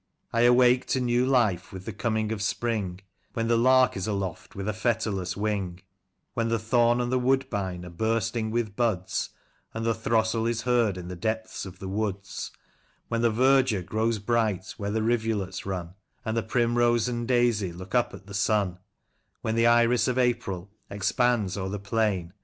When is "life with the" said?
1.27-1.93